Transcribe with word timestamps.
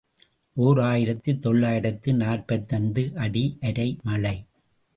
ஓர் 0.57 0.79
ஆயிரத்து 0.81 1.39
தொள்ளாயிரத்து 1.39 2.13
நாற்பத்தைந்து 2.13 3.11
ஆடி 3.15 3.57
அரை 3.61 3.97
மழை. 4.03 4.35